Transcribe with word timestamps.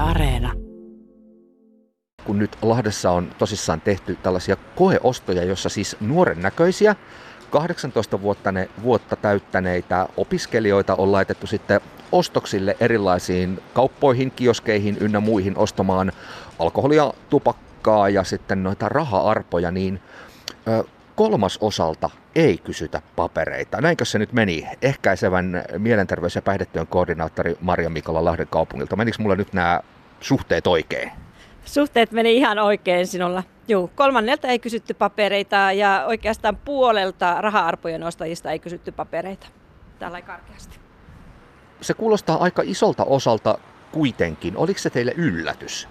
Areena. 0.00 0.52
Kun 2.24 2.38
nyt 2.38 2.58
Lahdessa 2.62 3.10
on 3.10 3.30
tosissaan 3.38 3.80
tehty 3.80 4.18
tällaisia 4.22 4.56
koeostoja, 4.76 5.44
jossa 5.44 5.68
siis 5.68 5.96
nuoren 6.00 6.42
näköisiä 6.42 6.96
18 7.50 8.22
vuotta, 8.22 8.52
ne, 8.52 8.68
vuotta 8.82 9.16
täyttäneitä 9.16 10.08
opiskelijoita 10.16 10.94
on 10.94 11.12
laitettu 11.12 11.46
sitten 11.46 11.80
ostoksille 12.12 12.76
erilaisiin 12.80 13.60
kauppoihin, 13.74 14.30
kioskeihin 14.30 14.96
ynnä 15.00 15.20
muihin 15.20 15.58
ostamaan 15.58 16.12
alkoholia, 16.58 17.12
tupakkaa 17.30 18.08
ja 18.08 18.24
sitten 18.24 18.62
noita 18.62 18.88
raha-arpoja, 18.88 19.70
niin 19.70 20.00
kolmas 21.18 21.58
osalta 21.60 22.10
ei 22.34 22.58
kysytä 22.58 23.02
papereita. 23.16 23.80
Näinkö 23.80 24.04
se 24.04 24.18
nyt 24.18 24.32
meni? 24.32 24.68
Ehkäisevän 24.82 25.64
mielenterveys- 25.78 26.34
ja 26.34 26.42
päihdetyön 26.42 26.86
koordinaattori 26.86 27.56
Maria 27.60 27.90
Mikola 27.90 28.24
Lahden 28.24 28.46
kaupungilta. 28.46 28.96
Menikö 28.96 29.16
mulla 29.20 29.36
nyt 29.36 29.52
nämä 29.52 29.80
suhteet 30.20 30.66
oikein? 30.66 31.12
Suhteet 31.64 32.12
meni 32.12 32.36
ihan 32.36 32.58
oikein 32.58 33.06
sinulla. 33.06 33.42
Joo, 33.68 33.90
kolmannelta 33.94 34.48
ei 34.48 34.58
kysytty 34.58 34.94
papereita 34.94 35.72
ja 35.72 36.04
oikeastaan 36.06 36.56
puolelta 36.56 37.40
raha-arpojen 37.40 38.02
ostajista 38.02 38.50
ei 38.50 38.58
kysytty 38.58 38.92
papereita. 38.92 39.46
Tällä 39.98 40.22
karkeasti. 40.22 40.78
Se 41.80 41.94
kuulostaa 41.94 42.42
aika 42.42 42.62
isolta 42.64 43.04
osalta 43.04 43.58
kuitenkin. 43.92 44.56
Oliko 44.56 44.78
se 44.78 44.90
teille 44.90 45.12
yllätys? 45.16 45.88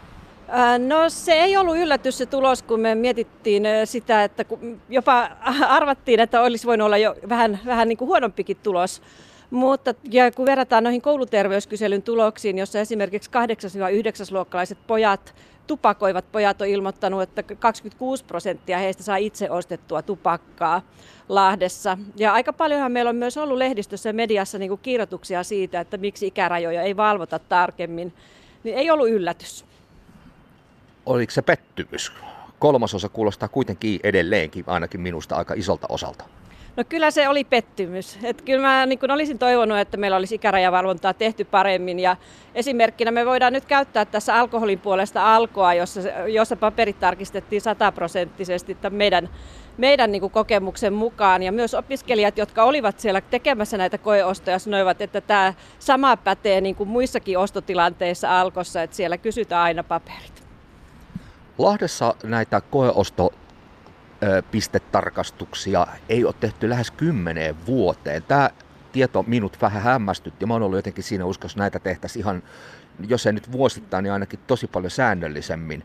No 0.87 1.09
se 1.09 1.33
ei 1.33 1.57
ollut 1.57 1.77
yllätys 1.77 2.17
se 2.17 2.25
tulos, 2.25 2.63
kun 2.63 2.79
me 2.79 2.95
mietittiin 2.95 3.63
sitä, 3.85 4.23
että 4.23 4.45
jopa 4.89 5.29
arvattiin, 5.77 6.19
että 6.19 6.41
olisi 6.41 6.67
voinut 6.67 6.85
olla 6.85 6.97
jo 6.97 7.15
vähän, 7.29 7.59
vähän 7.65 7.87
niin 7.87 7.97
kuin 7.97 8.07
huonompikin 8.07 8.57
tulos. 8.63 9.01
Mutta 9.49 9.93
ja 10.11 10.31
kun 10.31 10.45
verrataan 10.45 10.83
noihin 10.83 11.01
kouluterveyskyselyn 11.01 12.01
tuloksiin, 12.01 12.57
jossa 12.57 12.79
esimerkiksi 12.79 13.29
8-9-luokkalaiset 13.29 14.77
pojat 14.87 15.35
tupakoivat, 15.67 16.31
pojat 16.31 16.61
on 16.61 16.67
ilmoittanut, 16.67 17.21
että 17.21 17.43
26 17.43 18.25
prosenttia 18.25 18.77
heistä 18.77 19.03
saa 19.03 19.17
itse 19.17 19.49
ostettua 19.49 20.01
tupakkaa 20.01 20.81
Lahdessa. 21.29 21.97
Ja 22.15 22.33
aika 22.33 22.53
paljonhan 22.53 22.91
meillä 22.91 23.09
on 23.09 23.15
myös 23.15 23.37
ollut 23.37 23.57
lehdistössä 23.57 24.09
ja 24.09 24.13
mediassa 24.13 24.57
niin 24.57 24.69
kuin 24.69 24.81
kirjoituksia 24.83 25.43
siitä, 25.43 25.79
että 25.79 25.97
miksi 25.97 26.27
ikärajoja 26.27 26.81
ei 26.81 26.97
valvota 26.97 27.39
tarkemmin. 27.39 28.13
Niin 28.63 28.77
ei 28.77 28.91
ollut 28.91 29.09
yllätys. 29.09 29.65
Oliko 31.07 31.31
se 31.31 31.41
pettymys? 31.41 32.11
Kolmasosa 32.59 33.09
kuulostaa 33.09 33.47
kuitenkin 33.47 33.99
edelleenkin 34.03 34.63
ainakin 34.67 35.01
minusta 35.01 35.35
aika 35.35 35.53
isolta 35.53 35.87
osalta. 35.89 36.23
No 36.75 36.83
kyllä 36.89 37.11
se 37.11 37.29
oli 37.29 37.43
pettymys. 37.43 38.19
Et 38.23 38.41
kyllä 38.41 38.67
mä 38.67 38.85
niin 38.85 39.11
olisin 39.11 39.39
toivonut, 39.39 39.77
että 39.77 39.97
meillä 39.97 40.17
olisi 40.17 40.35
ikärajavalvontaa 40.35 41.13
tehty 41.13 41.45
paremmin. 41.45 41.99
Ja 41.99 42.17
esimerkkinä 42.55 43.11
me 43.11 43.25
voidaan 43.25 43.53
nyt 43.53 43.65
käyttää 43.65 44.05
tässä 44.05 44.35
alkoholin 44.35 44.79
puolesta 44.79 45.35
alkoa, 45.35 45.73
jossa, 45.73 46.01
jossa 46.27 46.55
paperit 46.55 46.99
tarkistettiin 46.99 47.61
sataprosenttisesti 47.61 48.77
meidän, 48.89 49.29
meidän 49.77 50.11
niin 50.11 50.31
kokemuksen 50.31 50.93
mukaan. 50.93 51.43
Ja 51.43 51.51
myös 51.51 51.73
opiskelijat, 51.73 52.37
jotka 52.37 52.63
olivat 52.63 52.99
siellä 52.99 53.21
tekemässä 53.21 53.77
näitä 53.77 53.97
koeostoja, 53.97 54.59
sanoivat, 54.59 55.01
että 55.01 55.21
tämä 55.21 55.53
sama 55.79 56.17
pätee 56.17 56.61
niin 56.61 56.75
kuin 56.75 56.89
muissakin 56.89 57.37
ostotilanteissa 57.37 58.41
alkossa, 58.41 58.81
että 58.81 58.95
siellä 58.95 59.17
kysytään 59.17 59.63
aina 59.63 59.83
paperit. 59.83 60.46
Lahdessa 61.57 62.15
näitä 62.23 62.61
koeosto 62.61 63.33
pistetarkastuksia 64.51 65.87
ei 66.09 66.25
ole 66.25 66.33
tehty 66.39 66.69
lähes 66.69 66.91
kymmeneen 66.91 67.65
vuoteen. 67.65 68.23
Tämä 68.23 68.49
tieto 68.91 69.23
minut 69.27 69.57
vähän 69.61 69.81
hämmästytti. 69.83 70.45
Mä 70.45 70.53
oon 70.53 70.63
ollut 70.63 70.77
jotenkin 70.77 71.03
siinä 71.03 71.25
uskossa, 71.25 71.59
näitä 71.59 71.79
tehtäisiin 71.79 72.23
ihan, 72.23 72.43
jos 73.07 73.25
ei 73.25 73.33
nyt 73.33 73.51
vuosittain, 73.51 74.03
niin 74.03 74.13
ainakin 74.13 74.39
tosi 74.47 74.67
paljon 74.67 74.91
säännöllisemmin. 74.91 75.83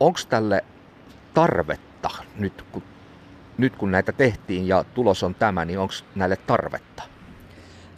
Onko 0.00 0.18
tälle 0.28 0.64
tarvetta 1.34 2.10
nyt 2.38 2.64
kun, 2.72 2.82
nyt 3.58 3.76
kun 3.76 3.90
näitä 3.90 4.12
tehtiin 4.12 4.68
ja 4.68 4.84
tulos 4.94 5.22
on 5.22 5.34
tämä, 5.34 5.64
niin 5.64 5.78
onko 5.78 5.94
näille 6.14 6.36
tarvetta? 6.36 7.02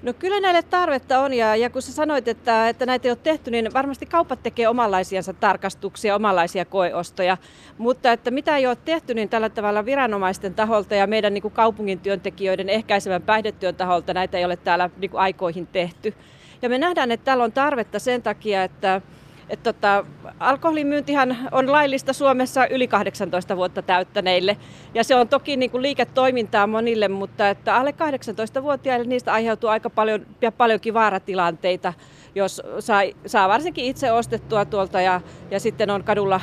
No 0.05 0.13
kyllä 0.13 0.41
näille 0.41 0.63
tarvetta 0.63 1.21
on 1.21 1.35
ja, 1.35 1.57
ja 1.57 1.71
kun 1.71 1.83
sä 1.83 1.93
sanoit, 1.93 2.29
että, 2.29 2.69
että 2.69 2.87
näitä 2.87 3.09
ei 3.09 3.11
ole 3.11 3.19
tehty, 3.23 3.51
niin 3.51 3.73
varmasti 3.75 4.07
kaupat 4.07 4.43
tekee 4.43 4.69
omanlaisiansa 4.69 5.33
tarkastuksia, 5.33 6.15
omanlaisia 6.15 6.65
koeostoja. 6.65 7.37
Mutta 7.79 8.13
että 8.13 8.31
mitä 8.31 8.57
ei 8.57 8.67
ole 8.67 8.77
tehty, 8.85 9.15
niin 9.15 9.29
tällä 9.29 9.49
tavalla 9.49 9.85
viranomaisten 9.85 10.55
taholta 10.55 10.95
ja 10.95 11.07
meidän 11.07 11.35
niin 11.35 11.43
kuin 11.43 11.55
kaupungin 11.55 12.01
työntekijöiden 12.01 12.69
ehkäisevän 12.69 13.23
päihdetyön 13.23 13.75
taholta 13.75 14.15
näitä 14.15 14.39
ei 14.39 14.45
ole 14.45 14.57
täällä 14.57 14.91
niin 14.97 15.11
kuin 15.11 15.21
aikoihin 15.21 15.67
tehty. 15.67 16.15
Ja 16.63 16.69
me 16.69 16.79
nähdään, 16.79 17.11
että 17.11 17.25
täällä 17.25 17.45
on 17.45 17.53
tarvetta 17.53 17.99
sen 17.99 18.23
takia, 18.23 18.65
että 18.65 19.01
et 19.49 19.63
tota, 19.63 20.05
alkoholimyyntihän 20.41 21.49
on 21.53 21.73
laillista 21.73 22.13
Suomessa 22.13 22.67
yli 22.67 22.89
18 22.89 23.57
vuotta 23.57 23.83
täyttäneille. 23.83 24.57
Ja 24.95 25.05
se 25.05 25.15
on 25.17 25.29
toki 25.29 25.57
niin 25.57 25.71
kuin 25.71 25.83
liiketoimintaa 25.83 26.67
monille, 26.67 27.09
mutta 27.09 27.49
että 27.49 27.77
alle 27.77 27.91
18-vuotiaille 27.91 29.07
niistä 29.07 29.33
aiheutuu 29.33 29.71
aika 29.71 29.91
paljon 29.91 30.27
ja 30.43 30.53
paljonkin 30.53 30.95
vaaratilanteita, 30.95 31.93
jos 32.35 32.63
saa, 32.79 33.03
saa 33.27 33.49
varsinkin 33.49 33.85
itse 33.85 34.13
ostettua 34.13 34.65
tuolta 34.65 35.01
ja, 35.01 35.21
ja 35.51 35.61
sitten 35.61 35.91
on 35.91 36.05
kadulla, 36.05 36.41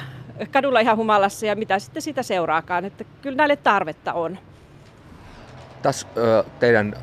kadulla 0.51 0.79
ihan 0.79 0.97
humalassa 0.97 1.45
ja 1.45 1.55
mitä 1.55 1.79
sitten 1.79 2.01
sitä 2.01 2.23
seuraakaan. 2.23 2.85
Että 2.85 3.05
kyllä 3.21 3.37
näille 3.37 3.55
tarvetta 3.55 4.13
on. 4.13 4.39
Tässä 5.81 6.07
teidän 6.59 6.95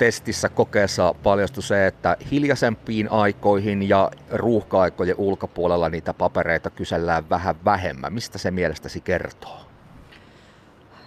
testissä 0.00 0.48
kokeessa 0.48 1.14
paljastui 1.22 1.62
se, 1.62 1.86
että 1.86 2.16
hiljaisempiin 2.30 3.10
aikoihin 3.10 3.88
ja 3.88 4.10
ruuhka-aikojen 4.30 5.14
ulkopuolella 5.18 5.88
niitä 5.88 6.14
papereita 6.14 6.70
kysellään 6.70 7.30
vähän 7.30 7.54
vähemmän. 7.64 8.12
Mistä 8.12 8.38
se 8.38 8.50
mielestäsi 8.50 9.00
kertoo? 9.00 9.60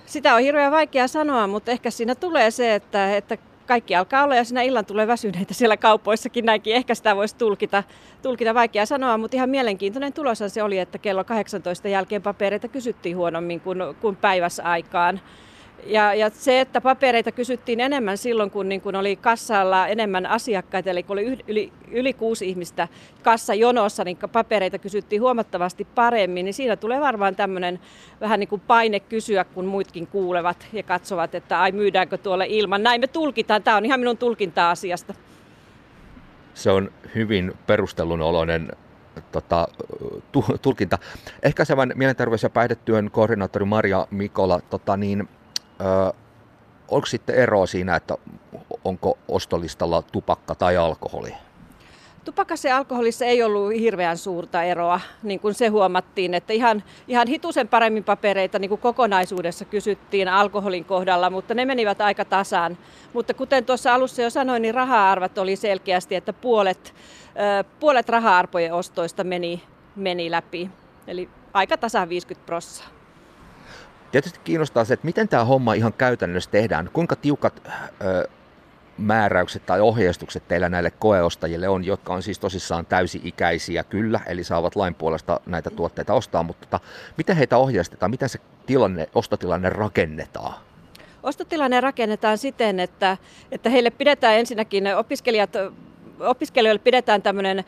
Sitä 0.06 0.36
on 0.36 0.42
hirveän 0.42 0.72
vaikea 0.72 1.08
sanoa, 1.08 1.48
mutta 1.48 1.72
ehkä 1.72 1.92
siinä 1.92 2.16
tulee 2.16 2.52
se, 2.52 2.76
että, 2.76 3.18
että 3.18 3.38
kaikki 3.66 3.96
alkaa 3.96 4.24
olla 4.24 4.36
ja 4.36 4.44
siinä 4.44 4.62
illan 4.62 4.86
tulee 4.86 5.08
väsyneitä 5.08 5.54
siellä 5.54 5.78
kaupoissakin 5.78 6.46
näinkin. 6.46 6.76
Ehkä 6.76 6.96
sitä 6.96 7.16
voisi 7.16 7.36
tulkita, 7.36 7.84
tulkita 8.22 8.54
vaikea 8.54 8.86
sanoa, 8.86 9.18
mutta 9.18 9.38
ihan 9.38 9.50
mielenkiintoinen 9.50 10.14
tuloshan 10.14 10.50
se 10.50 10.64
oli, 10.64 10.80
että 10.80 10.98
kello 10.98 11.24
18 11.24 11.88
jälkeen 11.88 12.22
papereita 12.22 12.68
kysyttiin 12.68 13.18
huonommin 13.18 13.60
kuin, 13.60 13.80
kuin 14.02 14.16
päivässä 14.16 14.64
aikaan. 14.64 15.20
Ja, 15.86 16.14
ja 16.14 16.30
se, 16.30 16.62
että 16.62 16.82
papereita 16.82 17.32
kysyttiin 17.32 17.80
enemmän 17.80 18.18
silloin, 18.18 18.52
kun, 18.52 18.70
niin 18.70 18.82
kun 18.82 18.96
oli 18.96 19.16
kassalla 19.16 19.88
enemmän 19.88 20.26
asiakkaita, 20.26 20.90
eli 20.90 21.04
kun 21.04 21.14
oli 21.14 21.38
yli, 21.48 21.72
yli, 21.92 22.14
kuusi 22.14 22.50
ihmistä 22.50 22.88
kassajonossa, 23.24 24.04
niin 24.04 24.18
papereita 24.32 24.80
kysyttiin 24.80 25.22
huomattavasti 25.22 25.88
paremmin, 25.96 26.46
niin 26.46 26.54
siinä 26.54 26.76
tulee 26.76 27.02
varmaan 27.02 27.36
tämmöinen 27.36 27.80
vähän 28.22 28.40
niin 28.40 28.48
kuin 28.48 28.62
paine 28.62 29.00
kysyä, 29.00 29.44
kun 29.44 29.66
muutkin 29.66 30.08
kuulevat 30.08 30.68
ja 30.74 30.84
katsovat, 30.84 31.36
että 31.36 31.62
ai 31.62 31.72
myydäänkö 31.72 32.18
tuolle 32.18 32.46
ilman. 32.50 32.84
Näin 32.84 33.02
me 33.02 33.08
tulkitaan, 33.08 33.64
tämä 33.64 33.78
on 33.78 33.86
ihan 33.86 34.00
minun 34.00 34.18
tulkinta 34.18 34.72
asiasta. 34.72 35.14
Se 36.54 36.72
on 36.72 36.92
hyvin 37.16 37.54
perustellun 37.68 38.22
oloinen 38.22 38.72
tota, 39.32 39.68
tu, 40.32 40.46
tulkinta. 40.62 40.98
Ehkäisevän 41.44 41.92
mielenterveys- 41.96 42.44
ja 42.44 42.50
päihdetyön 42.50 43.12
koordinaattori 43.12 43.66
Maria 43.66 44.08
Mikola, 44.12 44.60
tota, 44.70 44.98
niin, 44.98 45.30
Ö, 45.82 46.14
onko 46.88 47.06
sitten 47.06 47.36
eroa 47.36 47.66
siinä, 47.66 47.96
että 47.96 48.18
onko 48.84 49.18
ostolistalla 49.28 50.02
tupakka 50.02 50.56
tai 50.56 50.78
alkoholi? 50.78 51.34
Tupakassa 52.26 52.68
ja 52.68 52.78
alkoholissa 52.78 53.26
ei 53.26 53.44
ollut 53.44 53.74
hirveän 53.74 54.18
suurta 54.18 54.64
eroa, 54.64 55.00
niin 55.24 55.40
kuin 55.40 55.54
se 55.54 55.68
huomattiin, 55.68 56.34
että 56.34 56.54
ihan, 56.54 56.84
ihan 57.08 57.28
hitusen 57.28 57.68
paremmin 57.68 58.04
papereita 58.04 58.60
niin 58.60 58.70
kuin 58.70 58.82
kokonaisuudessa 58.82 59.66
kysyttiin 59.66 60.28
alkoholin 60.28 60.86
kohdalla, 60.86 61.30
mutta 61.30 61.54
ne 61.54 61.66
menivät 61.66 62.02
aika 62.02 62.26
tasaan. 62.26 62.78
Mutta 63.14 63.34
kuten 63.34 63.66
tuossa 63.66 63.94
alussa 63.94 64.22
jo 64.22 64.30
sanoin, 64.30 64.62
niin 64.62 64.76
raha-arvat 64.76 65.38
oli 65.38 65.56
selkeästi, 65.56 66.16
että 66.16 66.34
puolet, 66.34 66.94
puolet 67.80 68.10
raha-arpojen 68.10 68.74
ostoista 68.74 69.24
meni, 69.24 69.64
meni 69.96 70.32
läpi. 70.32 70.70
Eli 71.08 71.30
aika 71.54 71.78
tasan 71.78 72.10
50 72.10 72.46
prosenttia. 72.46 72.93
Tietysti 74.14 74.40
kiinnostaa 74.44 74.86
se, 74.86 74.94
että 74.94 75.06
miten 75.06 75.28
tämä 75.28 75.46
homma 75.46 75.74
ihan 75.74 75.94
käytännössä 75.94 76.52
tehdään. 76.52 76.90
Kuinka 76.94 77.16
tiukat 77.16 77.62
ö, 78.02 78.28
määräykset 78.98 79.66
tai 79.66 79.82
ohjeistukset 79.82 80.48
teillä 80.48 80.70
näille 80.70 80.92
koeostajille 80.92 81.70
on, 81.70 81.86
jotka 81.86 82.14
on 82.14 82.24
siis 82.24 82.40
tosissaan 82.40 82.86
täysi-ikäisiä 82.86 83.84
kyllä, 83.84 84.20
eli 84.28 84.44
saavat 84.44 84.76
lain 84.76 84.96
puolesta 84.96 85.40
näitä 85.46 85.70
tuotteita 85.70 86.14
ostaa, 86.14 86.44
mutta 86.44 86.68
tota, 86.68 86.86
miten 87.18 87.38
heitä 87.38 87.58
ohjeistetaan, 87.58 88.12
miten 88.12 88.30
se 88.30 88.40
tilanne, 88.66 89.10
ostotilanne 89.16 89.70
rakennetaan? 89.70 90.54
Ostotilanne 91.24 91.82
rakennetaan 91.82 92.38
siten, 92.38 92.80
että, 92.80 93.18
että 93.52 93.70
heille 93.70 93.90
pidetään 93.90 94.36
ensinnäkin 94.36 94.96
opiskelijat, 94.96 95.50
opiskelijoille 96.20 96.82
pidetään 96.84 97.22
tämmöinen 97.22 97.64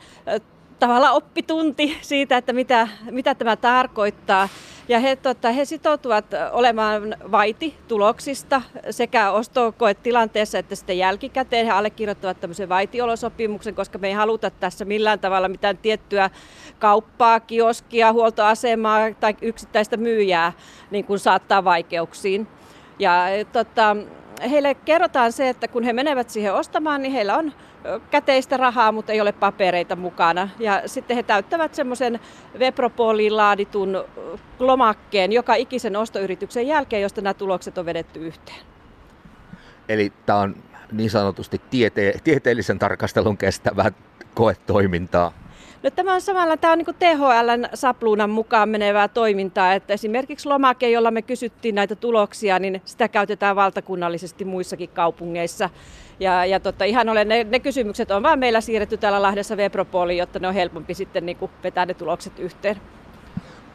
tavallaan 0.79 1.15
oppitunti 1.15 1.97
siitä, 2.01 2.37
että 2.37 2.53
mitä, 2.53 2.87
mitä 3.11 3.35
tämä 3.35 3.55
tarkoittaa. 3.55 4.49
Ja 4.87 4.99
he, 4.99 5.15
tota, 5.15 5.51
he 5.51 5.65
sitoutuvat 5.65 6.25
olemaan 6.51 7.15
vaiti 7.31 7.77
tuloksista 7.87 8.61
sekä 8.89 9.31
ostokoetilanteessa 9.31 10.57
että 10.57 10.75
sitten 10.75 10.97
jälkikäteen. 10.97 11.65
He 11.65 11.71
allekirjoittavat 11.71 12.39
tämmöisen 12.39 12.69
vaitiolosopimuksen, 12.69 13.75
koska 13.75 13.97
me 13.97 14.07
ei 14.07 14.13
haluta 14.13 14.49
tässä 14.49 14.85
millään 14.85 15.19
tavalla 15.19 15.47
mitään 15.47 15.77
tiettyä 15.77 16.29
kauppaa, 16.79 17.39
kioskia, 17.39 18.13
huoltoasemaa 18.13 18.99
tai 19.19 19.35
yksittäistä 19.41 19.97
myyjää 19.97 20.53
niin 20.91 21.05
kuin 21.05 21.19
saattaa 21.19 21.63
vaikeuksiin. 21.63 22.47
Ja 22.99 23.25
tota, 23.51 23.95
heille 24.49 24.75
kerrotaan 24.75 25.31
se, 25.31 25.49
että 25.49 25.67
kun 25.67 25.83
he 25.83 25.93
menevät 25.93 26.29
siihen 26.29 26.53
ostamaan, 26.53 27.01
niin 27.01 27.13
heillä 27.13 27.37
on 27.37 27.53
käteistä 28.11 28.57
rahaa, 28.57 28.91
mutta 28.91 29.11
ei 29.11 29.21
ole 29.21 29.31
papereita 29.31 29.95
mukana. 29.95 30.49
Ja 30.59 30.81
sitten 30.85 31.17
he 31.17 31.23
täyttävät 31.23 31.75
semmoisen 31.75 32.19
Vepropoliin 32.59 33.37
laaditun 33.37 34.05
lomakkeen 34.59 35.31
joka 35.31 35.55
ikisen 35.55 35.95
ostoyrityksen 35.95 36.67
jälkeen, 36.67 37.01
josta 37.01 37.21
nämä 37.21 37.33
tulokset 37.33 37.77
on 37.77 37.85
vedetty 37.85 38.19
yhteen. 38.19 38.59
Eli 39.89 40.13
tämä 40.25 40.39
on 40.39 40.55
niin 40.91 41.09
sanotusti 41.09 41.61
tiete- 41.69 42.19
tieteellisen 42.23 42.79
tarkastelun 42.79 43.37
kestävää 43.37 43.91
koetoimintaa. 44.35 45.31
No, 45.83 45.89
tämä 45.91 46.13
on 46.13 46.21
samalla 46.21 46.57
tämä 46.57 46.73
on 46.73 46.77
niin 46.77 46.95
THLn 46.99 47.67
sapluunan 47.73 48.29
mukaan 48.29 48.69
menevää 48.69 49.07
toimintaa, 49.07 49.73
että 49.73 49.93
esimerkiksi 49.93 50.47
lomake, 50.49 50.89
jolla 50.89 51.11
me 51.11 51.21
kysyttiin 51.21 51.75
näitä 51.75 51.95
tuloksia, 51.95 52.59
niin 52.59 52.81
sitä 52.85 53.07
käytetään 53.07 53.55
valtakunnallisesti 53.55 54.45
muissakin 54.45 54.89
kaupungeissa. 54.89 55.69
Ja, 56.19 56.45
ja 56.45 56.59
tota, 56.59 56.85
ihan 56.85 57.09
olen, 57.09 57.27
ne, 57.27 57.43
ne, 57.43 57.59
kysymykset 57.59 58.11
on 58.11 58.23
vaan 58.23 58.39
meillä 58.39 58.61
siirretty 58.61 58.97
täällä 58.97 59.21
Lahdessa 59.21 59.57
Vepropoliin, 59.57 60.17
jotta 60.17 60.39
ne 60.39 60.47
on 60.47 60.53
helpompi 60.53 60.93
sitten 60.93 61.25
niin 61.25 61.37
vetää 61.63 61.85
ne 61.85 61.93
tulokset 61.93 62.39
yhteen. 62.39 62.75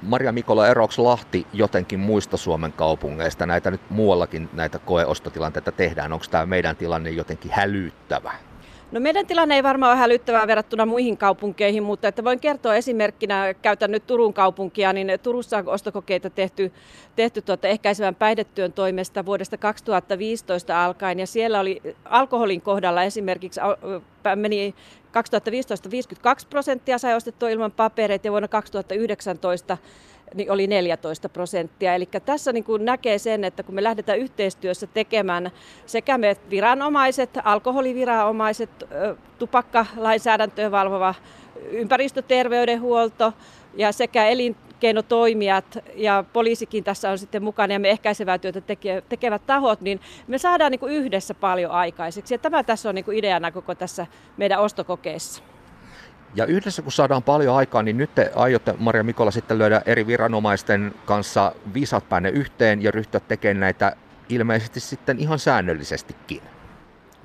Maria 0.03 0.33
Mikola, 0.33 0.69
eroks 0.69 0.99
Lahti 0.99 1.47
jotenkin 1.53 2.01
muista 2.01 2.37
Suomen 2.37 2.73
kaupungeista? 2.73 3.47
Näitä 3.47 3.71
nyt 3.71 3.91
muuallakin 3.91 4.49
näitä 4.53 4.79
koeostotilanteita 4.79 5.73
tehdään. 5.73 6.13
Onko 6.13 6.25
tämä 6.31 6.47
meidän 6.47 6.77
tilanne 6.77 7.11
jotenkin 7.11 7.51
hälyttävä? 7.51 8.33
No 8.93 9.01
meidän 9.01 9.27
tilanne 9.27 9.55
ei 9.55 9.63
varmaan 9.63 9.93
ole 9.93 9.99
hälyttävää 9.99 10.47
verrattuna 10.47 10.87
muihin 10.87 11.17
kaupunkeihin, 11.17 11.83
mutta 11.83 12.09
että 12.09 12.25
voin 12.25 12.41
kertoa 12.41 12.75
esimerkkinä, 12.75 13.55
käytän 13.63 13.91
nyt 13.91 14.07
Turun 14.07 14.35
kaupunkia, 14.35 14.93
niin 14.93 15.13
Turussa 15.23 15.59
on 15.59 15.69
ostokokeita 15.69 16.31
tehty, 16.31 16.73
tehty 17.17 17.43
tuota 17.43 17.69
ehkäisevän 17.69 18.15
päihdetyön 18.15 18.73
toimesta 18.73 19.27
vuodesta 19.27 19.57
2015 19.57 20.85
alkaen. 20.85 21.21
Ja 21.21 21.27
siellä 21.27 21.61
oli 21.61 21.83
alkoholin 22.05 22.61
kohdalla 22.61 23.03
esimerkiksi 23.03 23.61
meni 24.35 24.75
2015 25.13 25.91
52 25.91 26.47
prosenttia 26.47 26.99
sai 26.99 27.15
ostettua 27.15 27.51
ilman 27.51 27.73
papereita 27.73 28.27
ja 28.27 28.31
vuonna 28.31 28.49
2019 28.49 29.79
niin 30.35 30.51
oli 30.51 30.67
14 30.67 31.29
prosenttia. 31.29 31.95
Eli 31.95 32.09
tässä 32.25 32.53
niin 32.53 32.65
kuin 32.65 32.85
näkee 32.85 33.19
sen, 33.19 33.45
että 33.45 33.63
kun 33.63 33.75
me 33.75 33.83
lähdetään 33.83 34.19
yhteistyössä 34.19 34.87
tekemään 34.87 35.51
sekä 35.87 36.19
me 36.19 36.37
viranomaiset, 36.51 37.31
alkoholiviranomaiset, 37.45 38.71
tupakkalainsäädäntöä 39.39 40.71
valvova 40.71 41.15
ympäristöterveydenhuolto 41.71 43.33
ja 43.77 43.93
sekä 43.93 44.27
elinkeinotoimijat 44.27 45.79
ja 45.95 46.25
poliisikin 46.33 46.85
tässä 46.85 47.11
on 47.11 47.19
sitten 47.19 47.43
mukana 47.43 47.73
ja 47.73 47.81
me 47.81 47.91
ehkäisevää 47.91 48.39
työtä 48.39 48.61
tekevät 49.09 49.47
tahot, 49.47 49.81
niin 49.81 50.01
me 50.27 50.39
saadaan 50.39 50.71
niin 50.71 50.81
kuin 50.81 50.93
yhdessä 50.93 51.35
paljon 51.35 51.71
aikaiseksi. 51.71 52.35
Ja 52.35 52.39
tämä 52.39 52.63
tässä 52.63 52.89
on 52.89 52.95
niin 52.95 53.05
kuin 53.05 53.19
ideana 53.19 53.53
koko 53.53 53.75
tässä 53.75 54.07
meidän 54.37 54.61
ostokokeessa. 54.61 55.43
Ja 56.35 56.47
yhdessä 56.47 56.83
kun 56.83 56.93
saadaan 56.93 57.23
paljon 57.23 57.57
aikaa, 57.57 57.83
niin 57.83 57.97
nyt 57.97 58.15
te 58.15 58.31
aiotte 58.35 58.75
Maria 58.79 59.05
Mikola 59.05 59.31
sitten 59.31 59.59
löydä 59.59 59.83
eri 59.87 60.07
viranomaisten 60.07 60.95
kanssa 61.05 61.53
viisat 61.75 62.09
päänne 62.09 62.29
yhteen 62.29 62.83
ja 62.83 62.91
ryhtyä 62.91 63.21
tekemään 63.21 63.61
näitä 63.61 63.97
ilmeisesti 64.29 64.81
sitten 64.81 65.19
ihan 65.19 65.39
säännöllisestikin. 65.39 66.43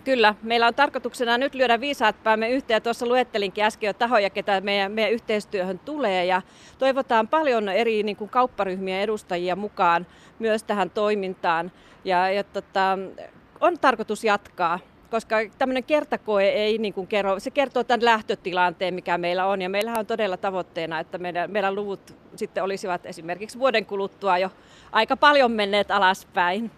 Kyllä, 0.04 0.36
meillä 0.44 0.68
on 0.68 0.76
tarkoituksena 0.76 1.38
nyt 1.38 1.56
lyödä 1.56 1.80
viisaat 1.80 2.24
päämme 2.24 2.50
yhteen. 2.50 2.82
Tuossa 2.82 3.06
luettelinkin 3.06 3.64
äsken 3.64 3.88
jo 3.88 3.94
tahoja, 3.94 4.30
ketä 4.30 4.62
meidän, 4.62 4.92
meidän 4.92 5.12
yhteistyöhön 5.12 5.80
tulee. 5.80 6.26
Ja 6.26 6.42
toivotaan 6.78 7.28
paljon 7.28 7.70
eri 7.70 8.04
niin 8.04 8.16
kuin 8.16 8.30
kaupparyhmien 8.30 9.02
edustajia 9.02 9.56
mukaan 9.56 10.08
myös 10.40 10.64
tähän 10.64 10.90
toimintaan. 10.90 11.72
Ja, 12.04 12.32
ja 12.32 12.44
tota, 12.44 12.98
on 13.60 13.80
tarkoitus 13.80 14.24
jatkaa 14.24 14.80
koska 15.16 15.36
tämmöinen 15.58 15.84
kertakoe 15.84 16.50
ei 16.50 16.78
niin 16.78 16.94
kuin 16.94 17.08
kerro, 17.08 17.40
se 17.40 17.52
kertoo 17.52 17.84
tämän 17.84 18.06
lähtötilanteen, 18.06 18.94
mikä 18.94 19.18
meillä 19.18 19.46
on. 19.46 19.62
Ja 19.62 19.70
meillähän 19.70 20.00
on 20.00 20.06
todella 20.06 20.38
tavoitteena, 20.38 21.00
että 21.00 21.18
meidän, 21.18 21.52
meidän 21.52 21.76
luvut 21.76 22.16
sitten 22.36 22.64
olisivat 22.64 23.06
esimerkiksi 23.06 23.60
vuoden 23.60 23.86
kuluttua 23.86 24.38
jo 24.38 24.50
aika 24.92 25.18
paljon 25.18 25.52
menneet 25.52 25.92
alaspäin. 25.92 26.72